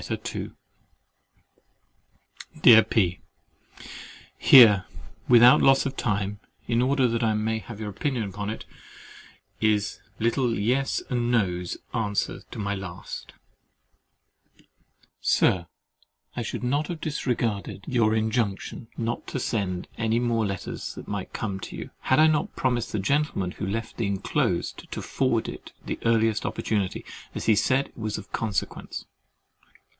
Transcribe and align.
LETTER 0.09 0.35
II 0.39 0.51
Dear 2.63 2.81
P——, 2.81 3.19
Here, 4.35 4.85
without 5.29 5.61
loss 5.61 5.85
of 5.85 5.95
time, 5.95 6.39
in 6.65 6.81
order 6.81 7.07
that 7.07 7.21
I 7.21 7.35
may 7.35 7.59
have 7.59 7.79
your 7.79 7.91
opinion 7.91 8.23
upon 8.23 8.49
it, 8.49 8.65
is 9.59 9.99
little 10.17 10.57
Yes 10.57 11.03
and 11.11 11.29
No's 11.29 11.77
answer 11.93 12.41
to 12.49 12.57
my 12.57 12.73
last. 12.73 13.33
"Sir, 15.19 15.67
I 16.35 16.41
should 16.41 16.63
not 16.63 16.87
have 16.87 16.99
disregarded 16.99 17.83
your 17.87 18.15
injunction 18.15 18.87
not 18.97 19.27
to 19.27 19.39
send 19.39 19.85
you 19.99 20.03
any 20.03 20.17
more 20.19 20.47
letters 20.47 20.95
that 20.95 21.07
might 21.07 21.31
come 21.31 21.59
to 21.59 21.75
you, 21.75 21.91
had 21.99 22.17
I 22.17 22.25
not 22.25 22.55
promised 22.55 22.91
the 22.91 22.97
Gentleman 22.97 23.51
who 23.51 23.67
left 23.67 23.97
the 23.97 24.07
enclosed 24.07 24.91
to 24.91 24.99
forward 25.03 25.47
it 25.47 25.73
the 25.85 25.99
earliest 26.07 26.43
opportunity, 26.43 27.05
as 27.35 27.45
he 27.45 27.55
said 27.55 27.89
it 27.89 27.97
was 27.97 28.17
of 28.17 28.31
consequence. 28.31 29.05